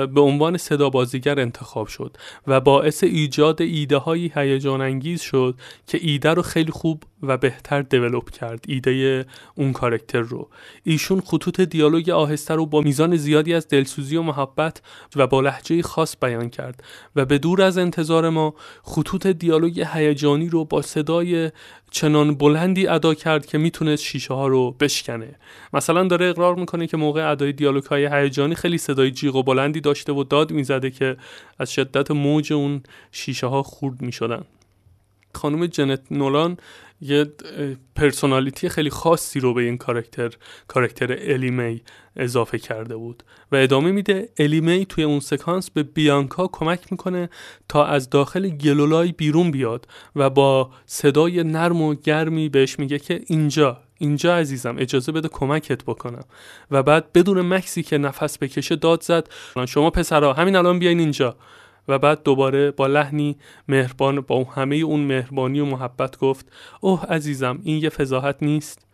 به 0.06 0.20
عنوان 0.20 0.56
صدا 0.56 0.90
بازیگر 0.90 1.40
انتخاب 1.40 1.86
شد 1.86 2.16
و 2.46 2.60
باعث 2.60 3.04
ایجاد 3.04 3.62
ایده 3.62 3.96
های 3.96 4.30
هیجان 4.34 4.80
انگیز 4.80 5.20
شد 5.20 5.54
که 5.86 5.98
ایده 6.02 6.30
رو 6.30 6.42
خیلی 6.42 6.72
خوب 6.72 7.02
و 7.22 7.36
بهتر 7.36 7.82
دیولپ 7.82 8.30
کرد 8.30 8.64
ایده 8.68 9.26
اون 9.54 9.72
کارکتر 9.72 10.20
رو. 10.20 10.48
ایشون 10.84 11.20
خطوط 11.20 11.60
دیالوگ 11.60 12.10
آهسته 12.10 12.54
رو 12.54 12.66
با 12.66 12.80
میزان 12.80 13.16
زیادی 13.16 13.54
از 13.54 13.68
دلسوزی 13.68 14.16
و 14.16 14.22
محبت 14.22 14.82
و 15.16 15.26
با 15.26 15.40
لحجه 15.40 15.82
خاص 15.82 16.16
بیان 16.22 16.50
کرد 16.50 16.82
و 17.16 17.24
به 17.24 17.38
دور 17.38 17.62
از 17.62 17.78
انتظار 17.78 18.28
ما 18.28 18.54
خطوط 18.82 19.26
دیالوگ 19.26 19.84
هیجانی 19.92 20.48
رو 20.48 20.64
با 20.64 20.82
صدای 20.82 21.50
چنان 21.90 22.34
بلندی 22.34 22.86
ادا 22.86 23.14
کرد 23.14 23.46
که 23.46 23.58
می‌تونست 23.58 24.02
شیشه 24.02 24.34
ها 24.34 24.46
رو 24.46 24.70
بشکنه. 24.70 25.34
مثلا 25.72 26.04
داره 26.04 26.26
اقرار 26.26 26.54
می‌کنه 26.54 26.86
که 26.86 26.96
موقع 26.96 27.30
ادای 27.30 27.52
دیالوگ 27.52 27.84
های 27.84 28.06
هیجانی 28.12 28.54
خیلی 28.54 28.78
صدای 28.78 29.10
جیغ 29.10 29.36
و 29.36 29.42
بلندی 29.54 29.80
داشته 29.80 30.12
و 30.12 30.24
داد 30.24 30.52
می‌زده 30.52 30.90
که 30.90 31.16
از 31.58 31.72
شدت 31.72 32.10
موج 32.10 32.52
اون 32.52 32.82
شیشه 33.12 33.46
ها 33.46 33.62
خورد 33.62 34.02
می‌شدن. 34.02 34.44
خانم 35.34 35.66
جنت 35.66 36.00
نولان 36.10 36.56
یه 37.00 37.26
پرسونالیتی 37.96 38.68
خیلی 38.68 38.90
خاصی 38.90 39.40
رو 39.40 39.54
به 39.54 39.62
این 39.62 39.78
کارکتر 39.78 40.30
کارکتر 40.68 41.16
الیمی 41.20 41.82
اضافه 42.16 42.58
کرده 42.58 42.96
بود 42.96 43.22
و 43.52 43.56
ادامه 43.56 43.92
میده 43.92 44.28
الیمی 44.38 44.86
توی 44.86 45.04
اون 45.04 45.20
سکانس 45.20 45.70
به 45.70 45.82
بیانکا 45.82 46.46
کمک 46.46 46.80
می‌کنه 46.90 47.30
تا 47.68 47.84
از 47.86 48.10
داخل 48.10 48.48
گلولای 48.48 49.12
بیرون 49.12 49.50
بیاد 49.50 49.86
و 50.16 50.30
با 50.30 50.70
صدای 50.86 51.44
نرم 51.44 51.82
و 51.82 51.94
گرمی 51.94 52.48
بهش 52.48 52.78
میگه 52.78 52.98
که 52.98 53.22
اینجا 53.26 53.80
اینجا 54.02 54.36
عزیزم 54.36 54.76
اجازه 54.78 55.12
بده 55.12 55.28
کمکت 55.28 55.84
بکنم. 55.84 56.24
و 56.70 56.82
بعد 56.82 57.12
بدون 57.12 57.40
مکسی 57.40 57.82
که 57.82 57.98
نفس 57.98 58.38
بکشه 58.38 58.76
داد 58.76 59.02
زد. 59.02 59.28
شما 59.68 59.90
پسرها 59.90 60.32
همین 60.32 60.56
الان 60.56 60.78
بیاین 60.78 61.00
اینجا. 61.00 61.36
و 61.88 61.98
بعد 61.98 62.22
دوباره 62.22 62.70
با 62.70 62.86
لحنی 62.86 63.36
مهربان 63.68 64.20
با 64.20 64.44
همه 64.44 64.76
اون 64.76 65.00
مهربانی 65.00 65.60
و 65.60 65.64
محبت 65.64 66.18
گفت 66.18 66.52
اوه 66.80 67.06
عزیزم 67.06 67.60
این 67.62 67.82
یه 67.82 67.88
فضاحت 67.88 68.36
نیست. 68.42 68.86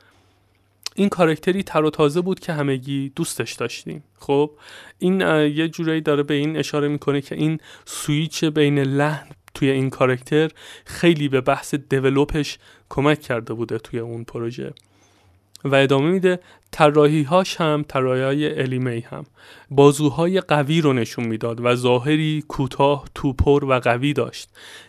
این 0.95 1.09
کارکتری 1.09 1.63
تر 1.63 1.85
و 1.85 1.91
تازه 1.91 2.21
بود 2.21 2.41
که 2.41 2.53
همگی 2.53 3.13
دوستش 3.17 3.53
داشتیم. 3.53 4.05
خب 4.19 4.51
این 4.99 5.21
یه 5.57 5.69
جورایی 5.69 6.01
داره 6.01 6.23
به 6.23 6.35
این 6.35 6.57
اشاره 6.57 6.89
می‌کنه 6.89 7.21
که 7.21 7.35
این 7.35 7.61
سویچ 7.85 8.45
بین 8.45 8.79
لحن 8.79 9.29
توی 9.55 9.71
این 9.71 9.91
کارکتر 9.91 10.51
خیلی 10.85 11.29
به 11.29 11.41
بحث 11.41 11.75
دیولوپش 11.75 12.59
کمک 12.89 13.21
کرده 13.21 13.55
بوده 13.55 13.79
توی 13.79 13.99
اون 13.99 14.25
پروژه. 14.25 14.73
و 15.65 15.75
ادامه 15.75 16.11
میده 16.11 16.41
طراحی 16.71 17.23
هاش 17.23 17.57
هم 17.57 17.85
طراحی 17.89 18.23
های 18.23 18.61
الیمی 18.61 19.01
هم. 19.01 19.27
بازوهای 19.71 20.41
قوی 20.41 20.81
رو 20.81 20.93
نشون 20.93 21.27
می‌داد 21.27 21.65
و 21.65 21.75
ظاهری 21.75 22.45
کوتاه 22.49 23.05
توپر 23.15 23.65
و 23.65 23.81
قوی 23.81 24.13
داشت. 24.13 24.49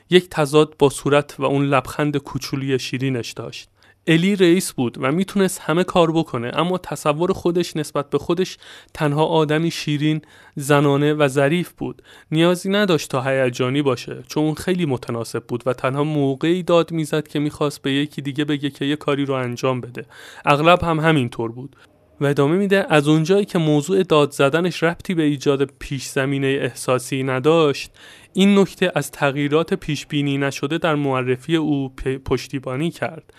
یک 0.09 0.29
تضاد 0.29 0.75
با 0.79 0.89
صورت 0.89 1.35
و 1.39 1.45
اون 1.45 1.65
لبخند 1.65 2.17
کوچولی 2.17 2.79
شیرینش 2.79 3.31
داشت. 3.31 3.69
الی 4.09 4.35
رئیس 4.35 4.73
بود 4.73 4.97
و 5.01 5.11
می‌تونست 5.11 5.61
همه 5.61 5.83
کار 5.83 6.11
بکنه 6.11 6.51
اما 6.53 6.77
تصور 6.77 7.33
خودش 7.33 7.77
نسبت 7.77 8.09
به 8.09 8.17
خودش 8.17 8.57
تنها 8.93 9.25
آدمی 9.25 9.71
شیرین 9.71 10.21
زنانه 10.55 11.13
و 11.13 11.27
ظریف 11.27 11.71
بود. 11.71 12.01
نیازی 12.31 12.69
نداشت 12.69 13.09
تا 13.09 13.21
هیجانی 13.21 13.81
باشه 13.81 14.23
چون 14.27 14.53
خیلی 14.53 14.85
متناسب 14.85 15.43
بود 15.43 15.63
و 15.65 15.73
تنها 15.73 16.03
موقعی 16.03 16.63
داد 16.63 16.91
می‌زد 16.91 17.27
که 17.27 17.39
می‌خواست 17.39 17.81
به 17.81 17.91
یکی 17.91 18.21
دیگه 18.21 18.45
بگه 18.45 18.69
که 18.69 18.85
یه 18.85 18.95
کاری 18.95 19.25
رو 19.25 19.33
انجام 19.33 19.81
بده. 19.81 20.05
اغلب 20.45 20.83
هم 20.83 20.99
همینطور 20.99 21.51
بود. 21.51 21.75
و 22.21 22.25
ادامه 22.25 22.55
میده 22.55 22.85
از 22.89 23.07
اونجایی 23.07 23.45
که 23.45 23.59
موضوع 23.59 24.03
داد 24.03 24.31
زدنش 24.31 24.83
ربطی 24.83 25.13
به 25.13 25.23
ایجاد 25.23 25.63
پیش 25.79 26.05
زمینه 26.05 26.47
احساسی 26.47 27.23
نداشت 27.23 27.91
این 28.33 28.59
نکته 28.59 28.91
از 28.95 29.11
تغییرات 29.11 29.73
پیش 29.73 30.05
بینی 30.05 30.37
نشده 30.37 30.77
در 30.77 30.95
معرفی 30.95 31.55
او 31.55 31.89
پشتیبانی 32.25 32.91
کرد. 32.91 33.33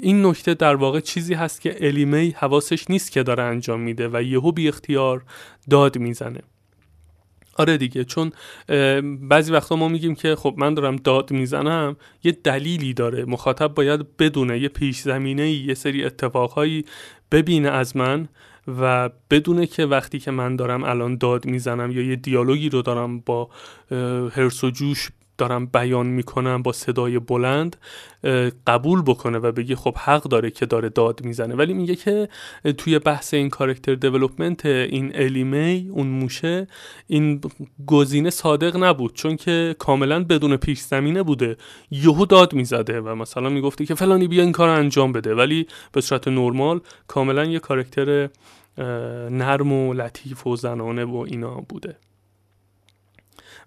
این 0.00 0.26
نکته 0.26 0.54
در 0.54 0.74
واقع 0.74 1.00
چیزی 1.00 1.34
هست 1.34 1.60
که 1.60 1.86
الیمی 1.86 2.30
حواسش 2.30 2.90
نیست 2.90 3.12
که 3.12 3.22
داره 3.22 3.42
انجام 3.42 3.80
میده 3.80 4.08
و 4.12 4.22
یهو 4.22 4.52
بی 4.52 4.68
اختیار 4.68 5.24
داد 5.70 5.98
می‌زنه. 5.98 6.40
آره 7.56 7.76
دیگه 7.76 8.04
چون 8.04 8.32
بعضی 9.20 9.52
وقتا 9.52 9.76
ما 9.76 9.88
میگیم 9.88 10.14
که 10.14 10.36
خب 10.36 10.54
من 10.56 10.74
دارم 10.74 10.96
داد 10.96 11.30
می‌زنم 11.30 11.96
یه 12.24 12.32
دلیلی 12.32 12.94
داره. 12.94 13.24
مخاطب 13.24 13.74
باید 13.74 14.16
بدونه 14.16 14.58
یه 14.58 14.68
پیش 14.68 15.00
زمینه 15.00 15.50
یه 15.50 15.74
سری 15.74 16.04
اتفاقهایی 16.04 16.84
ببینه 17.32 17.68
از 17.68 17.96
من 17.96 18.28
و 18.80 19.10
بدونه 19.30 19.66
که 19.66 19.86
وقتی 19.86 20.18
که 20.18 20.30
من 20.30 20.56
دارم 20.56 20.84
الان 20.84 21.16
داد 21.16 21.46
می‌زنم 21.46 21.90
یا 21.90 22.02
یه 22.02 22.16
دیالوگی 22.16 22.68
رو 22.68 22.82
دارم 22.82 23.20
با 23.20 23.50
هرس 24.30 24.64
و 24.64 24.70
جوش 24.70 25.10
دارم 25.38 25.66
بیان 25.66 26.06
می‌کنم 26.06 26.62
با 26.62 26.72
صدای 26.72 27.18
بلند 27.18 27.76
قبول 28.66 29.02
بکنه 29.02 29.38
و 29.38 29.52
بگه 29.52 29.76
خب 29.76 29.96
حق 29.96 30.22
داره 30.22 30.50
که 30.50 30.66
داره 30.66 30.88
داد 30.88 31.24
می‌زنه. 31.24 31.54
ولی 31.54 31.74
میگه 31.74 31.94
که 31.94 32.28
توی 32.78 32.98
بحث 32.98 33.34
این 33.34 33.50
کارکتر 33.50 33.94
دیولپمنت 33.94 34.66
این 34.66 35.12
الیمی 35.14 35.88
اون 35.92 36.06
موشه 36.06 36.66
این 37.06 37.40
گزینه 37.86 38.30
صادق 38.30 38.76
نبود. 38.76 39.14
چون 39.14 39.36
که 39.36 39.76
کاملا 39.78 40.24
بدون 40.24 40.56
پیش 40.56 40.80
زمینه 40.80 41.22
بوده. 41.22 41.56
یهو 41.90 42.26
داد 42.26 42.52
می‌زده 42.52 43.00
و 43.00 43.14
مثلا 43.14 43.48
می‌گفته 43.48 43.86
که 43.86 43.94
فلانی 43.94 44.28
بیا 44.28 44.42
این 44.42 44.52
کار 44.52 44.68
انجام 44.68 45.12
بده. 45.12 45.34
ولی 45.34 45.66
به 45.92 46.00
صورت 46.00 46.28
نرمال 46.28 46.80
کاملا 47.06 47.44
یه 47.44 47.58
کارکتر 47.58 48.28
نرم 49.30 49.72
و 49.72 49.94
لطیف 49.94 50.46
و 50.46 50.56
زنانه 50.56 51.04
و 51.04 51.16
اینا 51.16 51.54
بوده. 51.68 51.96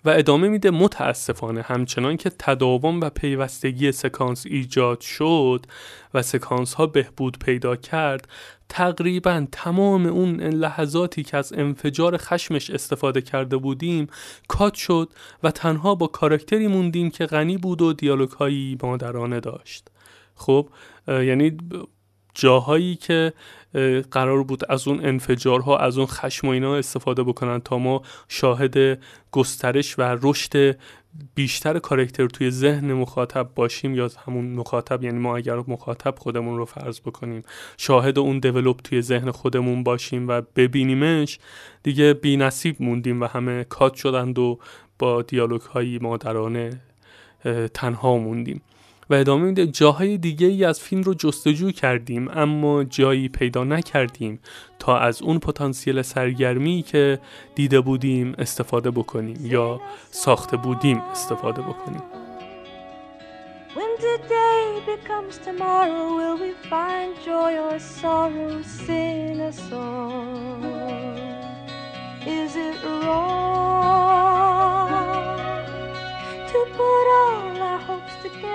و 0.06 0.10
ادامه 0.10 0.48
میده 0.48 0.72
متاسفانه 0.72 1.62
همچنان 1.62 2.18
که 2.18 2.32
تداوم 2.40 3.02
و 3.02 3.10
پیوستگی 3.10 3.92
سکانس 3.92 4.46
ایجاد 4.46 5.02
شد 5.02 5.66
و 6.14 6.22
سکانس 6.22 6.74
ها 6.74 6.88
بهبود 6.88 7.40
پیدا 7.40 7.76
کرد 7.76 8.28
تقریبا 8.70 9.48
تمام 9.52 10.06
اون 10.06 10.42
لحظاتی 10.42 11.24
که 11.24 11.38
از 11.38 11.54
انفجار 11.54 12.18
خشمش 12.18 12.70
استفاده 12.70 13.22
کرده 13.22 13.58
بودیم 13.58 14.08
کات 14.48 14.74
شد 14.74 15.10
و 15.44 15.52
تنها 15.52 15.96
با 15.96 16.08
کارکتری 16.08 16.68
موندیم 16.68 17.10
که 17.10 17.26
غنی 17.26 17.58
بود 17.58 17.82
و 17.82 17.94
دیالوگ 17.94 18.30
هایی 18.30 18.78
مادرانه 18.84 19.40
داشت. 19.40 19.88
خب 20.36 20.70
یعنی 21.08 21.58
جاهایی 22.34 22.96
که 22.96 23.34
قرار 24.12 24.44
بود 24.44 24.72
از 24.72 24.88
اون 24.88 25.06
انفجارها 25.06 25.78
از 25.78 25.98
اون 25.98 26.08
خشم 26.08 26.48
و 26.48 26.52
اینا 26.52 26.76
استفاده 26.76 27.24
بکنن 27.24 27.60
تا 27.60 27.78
ما 27.78 28.02
شاهد 28.28 29.00
گسترش 29.32 30.00
و 30.00 30.18
رشد 30.22 30.78
بیشتر 31.36 31.80
کارکتر 31.80 32.28
توی 32.28 32.52
ذهن 32.52 32.94
مخاطب 32.94 33.50
باشیم 33.56 33.96
یا 33.96 34.10
همون 34.28 34.46
مخاطب 34.46 35.04
یعنی 35.04 35.20
ما 35.20 35.38
اگر 35.38 35.56
مخاطب 35.56 36.16
خودمون 36.20 36.58
رو 36.58 36.66
فرض 36.66 37.00
بکنیم 37.00 37.44
شاهد 37.78 38.20
اون 38.20 38.40
دیولوب 38.40 38.78
توی 38.78 39.02
ذهن 39.02 39.32
خودمون 39.32 39.84
باشیم 39.84 40.28
و 40.28 40.42
ببینیمش 40.56 41.40
دیگه 41.84 42.14
بی 42.14 42.38
نصیب 42.38 42.76
موندیم 42.80 43.22
و 43.22 43.26
همه 43.26 43.64
کات 43.64 43.94
شدند 43.94 44.40
و 44.40 44.60
با 45.00 45.22
دیالوگ 45.22 45.62
هایی 45.62 46.00
مادرانه 46.00 46.82
تنها 47.74 48.18
موندیم. 48.18 48.62
و 49.12 49.14
ادامه 49.14 49.46
میده 49.46 49.68
جاهای 49.68 50.18
دیگه 50.18 50.48
ای 50.48 50.66
از 50.66 50.80
فیلم 50.80 51.02
رو 51.02 51.14
جستجو 51.14 51.72
کردیم 51.72 52.28
اما 52.34 52.84
جایی 52.84 53.30
پیدا 53.30 53.64
نکردیم 53.64 54.40
تا 54.80 54.98
از 54.98 55.22
اون 55.22 55.40
پتانسیل 55.40 56.02
سرگرمی 56.02 56.82
که 56.88 57.20
دیده 57.56 57.82
بودیم 57.82 58.36
استفاده 58.38 58.92
بکنیم 58.92 59.46
یا 59.46 59.82
ساخته 60.12 60.58
بودیم 60.58 60.98
استفاده 60.98 61.62
بکنیم. 61.62 62.02
Is 72.24 72.56
it 72.56 72.78
wrong? 72.84 73.51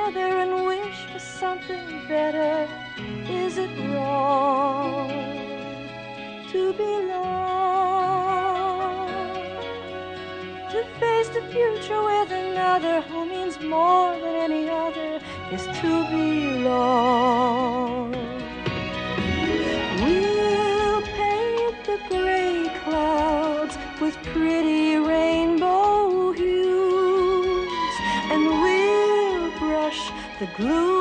Together 0.07 0.39
and 0.39 0.67
wish 0.67 1.07
for 1.13 1.19
something 1.19 2.07
better? 2.09 2.69
Is 3.29 3.59
it 3.59 3.71
wrong 3.91 5.11
to 6.53 6.73
belong? 6.75 7.49
To 10.71 10.85
face 11.01 11.29
the 11.31 11.43
future 11.51 12.01
with 12.03 12.31
another 12.31 13.01
who 13.03 13.27
means 13.27 13.59
more 13.61 14.17
than 14.21 14.35
any 14.47 14.69
other 14.69 15.21
is 15.51 15.67
to 15.81 16.05
belong. 16.11 18.13
We'll 20.03 21.03
paint 21.03 21.85
the 21.85 21.99
gray 22.09 22.71
clouds 22.85 23.77
with 24.01 24.17
pretty 24.33 24.86
glue. 30.57 30.96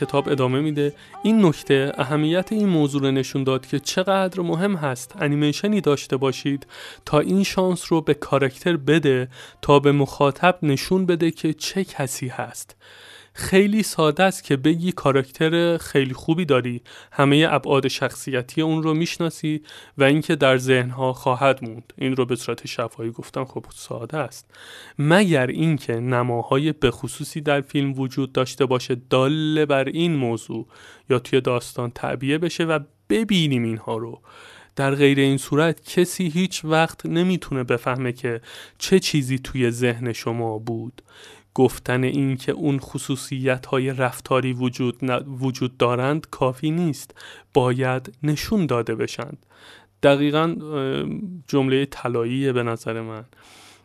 کتاب 0.00 0.28
ادامه 0.28 0.60
میده. 0.60 0.92
این 1.22 1.46
نکته 1.46 1.92
اهمیت 1.98 2.52
این 2.52 2.68
موضوع 2.68 3.02
رو 3.02 3.10
نشون 3.10 3.44
داد 3.44 3.66
که 3.66 3.78
چقدر 3.78 4.40
مهم 4.40 4.76
هست 4.76 5.14
انیمیشنی 5.20 5.80
داشته 5.80 6.16
باشید 6.16 6.66
تا 7.04 7.20
این 7.20 7.44
شانس 7.44 7.92
رو 7.92 8.00
به 8.00 8.14
کارکتر 8.14 8.76
بده 8.76 9.28
تا 9.62 9.78
به 9.78 9.92
مخاطب 9.92 10.58
نشون 10.62 11.06
بده 11.06 11.30
که 11.30 11.52
چه 11.52 11.84
کسی 11.84 12.28
هست. 12.28 12.76
خیلی 13.40 13.82
ساده 13.82 14.22
است 14.22 14.44
که 14.44 14.56
بگی 14.56 14.92
کاراکتر 14.92 15.76
خیلی 15.76 16.14
خوبی 16.14 16.44
داری. 16.44 16.82
همه 17.12 17.46
ابعاد 17.50 17.88
شخصیتی 17.88 18.62
اون 18.62 18.82
رو 18.82 18.94
می‌شناسی 18.94 19.62
و 19.98 20.04
اینکه 20.04 20.36
در 20.36 20.58
ذهنها 20.58 21.12
خواهد 21.12 21.64
موند. 21.64 21.92
این 21.98 22.16
رو 22.16 22.26
به 22.26 22.36
صورت 22.36 22.66
شفاهی 22.66 23.10
گفتم 23.10 23.44
خب 23.44 23.64
ساده 23.74 24.18
است. 24.18 24.50
مگر 24.98 25.46
اینکه 25.46 25.94
نماهای 25.94 26.72
بخصوصی 26.72 27.40
در 27.40 27.60
فیلم 27.60 27.98
وجود 27.98 28.32
داشته 28.32 28.66
باشه 28.66 28.96
داله 29.10 29.66
بر 29.66 29.84
این 29.84 30.16
موضوع 30.16 30.66
یا 31.10 31.18
توی 31.18 31.40
داستان 31.40 31.90
تعبیه 31.90 32.38
بشه 32.38 32.64
و 32.64 32.78
ببینیم 33.10 33.64
اینها 33.64 33.96
رو. 33.96 34.20
در 34.76 34.94
غیر 34.94 35.18
این 35.18 35.36
صورت 35.36 35.84
کسی 35.84 36.28
هیچ 36.28 36.64
وقت 36.64 37.06
نمی‌تونه 37.06 37.64
بفهمه 37.64 38.12
که 38.12 38.40
چه 38.78 38.98
چیزی 38.98 39.38
توی 39.38 39.70
ذهن 39.70 40.12
شما 40.12 40.58
بود. 40.58 41.02
گفتن 41.54 42.04
این 42.04 42.36
که 42.36 42.52
اون 42.52 42.78
خصوصیت 42.78 43.66
های 43.66 43.92
رفتاری 43.92 44.52
وجود, 44.52 44.96
وجود 45.40 45.76
دارند 45.76 46.26
کافی 46.30 46.70
نیست. 46.70 47.14
باید 47.54 48.14
نشون 48.22 48.66
داده 48.66 48.94
بشند. 48.94 49.46
دقیقا 50.02 50.56
جمله 51.48 51.86
طلاییه 51.86 52.52
به 52.52 52.62
نظر 52.62 53.00
من. 53.00 53.24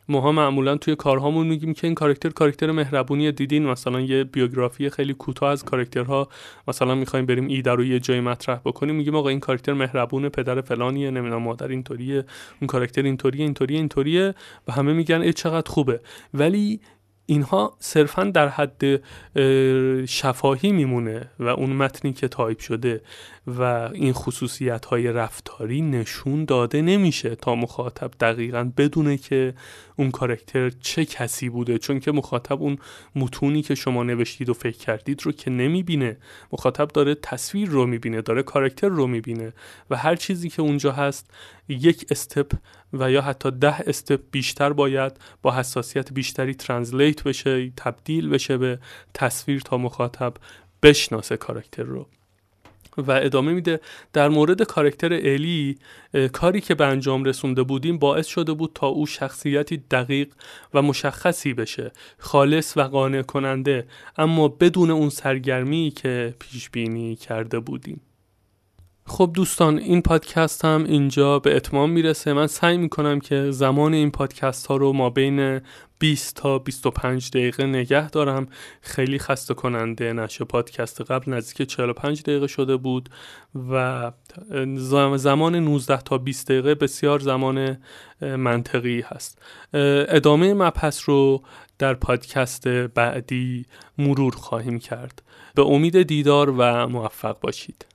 ماها 0.10 0.32
معمولا 0.32 0.78
توی 0.78 0.96
کارهامون 0.96 1.48
میگیم 1.48 1.74
که 1.74 1.88
این 1.88 1.96
کارکتر 1.96 2.30
کارکتر 2.30 2.72
مهربونی 2.72 3.32
دیدین 3.32 3.66
مثلا 3.66 4.02
یه 4.02 4.24
بیوگرافی 4.24 4.90
خیلی 4.90 5.14
کوتاه 5.14 5.52
از 5.52 5.64
کارکترها 5.64 6.30
مثلا 6.68 6.96
می‌خوایم 6.96 7.26
بریم 7.26 7.48
ایده 7.48 7.72
رو 7.72 7.84
یه 7.84 8.00
جای 8.00 8.20
مطرح 8.20 8.60
بکنیم. 8.66 8.96
میگیم 8.96 9.16
آقا 9.16 9.30
این 9.30 9.40
کاراکتر 9.40 9.74
مهربونه 9.74 10.30
پدر 10.30 10.62
فلانیه. 10.62 11.12
نمی‌دونم 11.12 11.42
مادر 11.42 11.68
اینطوریه. 11.68 12.26
اون 12.62 12.68
کاراکتر 12.68 13.02
اینطوریه 13.02 13.44
اینطوریه 13.44 13.78
اینطوریه. 13.78 14.36
و 14.68 14.72
همه 14.72 14.94
میگن 14.94 15.22
ای 15.22 15.34
چقدر 15.34 15.72
خوبه. 15.72 16.00
ولی 16.34 16.80
اینها 17.26 17.78
صرفا 17.80 18.24
در 18.24 18.48
حد 18.48 19.02
شفاهی 20.06 20.72
میمونه 20.72 21.30
و 21.40 21.48
اون 21.48 21.70
متنی 21.70 22.14
که 22.14 22.28
تایپ 22.28 22.60
شده. 22.60 23.02
و 23.48 23.62
این 23.94 24.14
خصوصیت 24.14 24.86
های 24.86 25.08
رفتاری 25.08 25.82
نشون 25.82 26.46
داده 26.46 26.82
نمیشه 26.82 27.36
تا 27.36 27.56
مخاطب 27.56 28.12
دقیقا 28.20 28.72
بدونه 28.78 29.18
که 29.18 29.54
اون 29.96 30.12
کاراکتر 30.12 30.70
چه 30.70 31.06
کسی 31.06 31.50
بوده. 31.50 31.78
چون 31.78 32.00
که 32.00 32.12
مخاطب 32.12 32.62
اون 32.62 32.78
متونی 33.16 33.62
که 33.62 33.76
شما 33.76 34.04
نوشتید 34.04 34.50
و 34.50 34.54
فکر 34.54 34.78
کردید 34.78 35.22
رو 35.24 35.32
که 35.32 35.52
نمی‌بینه. 35.52 36.18
مخاطب 36.52 36.88
داره 36.88 37.16
تصویر 37.16 37.70
رو 37.70 37.86
می‌بینه 37.86 38.22
داره 38.22 38.44
کارکتر 38.44 38.88
رو 38.88 39.08
می‌بینه 39.08 39.54
و 39.90 39.96
هر 39.96 40.16
چیزی 40.16 40.50
که 40.50 40.62
اونجا 40.62 40.92
هست 40.92 41.32
یک 41.68 42.06
استپ 42.12 42.54
و 42.94 43.12
یا 43.12 43.22
حتی 43.22 43.52
ده 43.52 43.80
استپ 43.90 44.22
بیشتر 44.32 44.74
باید 44.74 45.12
با 45.42 45.52
حساسیت 45.52 46.14
بیشتری 46.14 46.54
ترنسلیت 46.54 47.24
بشه 47.24 47.72
تبدیل 47.78 48.30
بشه 48.30 48.58
به 48.58 48.80
تصویر 49.14 49.62
تا 49.62 49.78
مخاطب 49.78 50.34
بشناسه 50.84 51.38
کاراکتر 51.38 51.84
رو. 51.84 52.08
و 52.98 53.12
ادامه 53.12 53.54
میده. 53.54 53.80
در 54.14 54.30
مورد 54.30 54.64
کارکتر 54.64 55.14
الی 55.14 55.78
کاری 56.34 56.62
که 56.62 56.76
به 56.76 56.86
انجام 56.86 57.24
رسونده 57.24 57.64
بودیم 57.64 57.98
باعث 57.98 58.28
شده 58.28 58.54
بود 58.54 58.72
تا 58.76 58.88
او 58.88 59.06
شخصیتی 59.06 59.78
دقیق 59.78 60.34
و 60.74 60.82
مشخصی 60.82 61.54
بشه 61.54 61.92
خالص 62.18 62.78
و 62.78 62.82
قانع 62.82 63.22
کننده 63.22 63.88
اما 64.18 64.48
بدون 64.48 64.92
اون 64.92 65.10
سرگرمی 65.10 65.94
که 65.96 66.36
پیش 66.40 66.70
بینی 66.70 67.16
کرده 67.16 67.60
بودیم. 67.60 68.02
خب 69.08 69.32
دوستان 69.34 69.78
این 69.78 70.02
پادکست 70.02 70.66
هم 70.66 70.84
اینجا 70.84 71.40
به 71.40 71.56
اتمام 71.56 71.92
می‌رسه. 71.92 72.34
من 72.34 72.48
سعی 72.48 72.78
می‌کنم 72.78 73.20
که 73.20 73.52
زمان 73.52 73.94
این 73.94 74.12
پادکست 74.12 74.68
ها 74.68 74.76
رو 74.76 74.94
ما 74.94 75.10
بین 75.10 75.62
20 76.00 76.36
تا 76.36 76.60
25 76.60 77.30
دقیقه 77.30 77.66
نگه 77.66 78.10
دارم. 78.10 78.48
خیلی 78.82 79.20
خسته 79.20 79.54
کننده 79.54 80.14
نشه. 80.14 80.46
پادکست 80.46 81.02
قبل 81.02 81.34
نزدیک 81.34 81.68
45 81.68 82.22
دقیقه 82.22 82.48
شده 82.48 82.78
بود 82.78 83.10
و 83.70 84.12
زمان 85.18 85.56
19 85.56 86.02
تا 86.02 86.18
20 86.18 86.48
دقیقه 86.48 86.76
بسیار 86.76 87.20
زمان 87.20 87.78
منطقی 88.22 89.02
هست. 89.02 89.42
ادامه 90.08 90.54
مبحث 90.54 91.10
رو 91.10 91.44
در 91.80 91.94
پادکست 91.94 92.68
بعدی 92.68 93.66
مرور 93.98 94.36
خواهیم 94.36 94.80
کرد. 94.80 95.24
به 95.56 95.62
امید 95.62 96.02
دیدار 96.02 96.50
و 96.58 96.88
موفق 96.88 97.40
باشید. 97.40 97.86